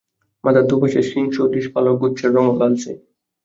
[0.43, 2.91] মাথার দুপাশের শিংসদৃশ পালকগুচ্ছের রংও লালচে।